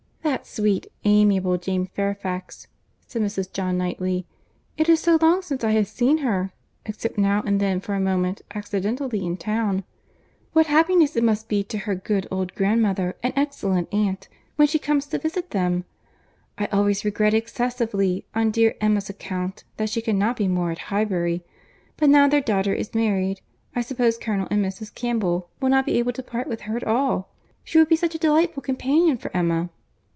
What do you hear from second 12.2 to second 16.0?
old grandmother and excellent aunt, when she comes to visit them!